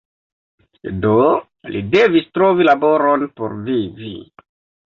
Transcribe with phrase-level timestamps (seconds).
[1.03, 1.11] Do
[1.75, 4.13] li devis trovi laboron por vivi.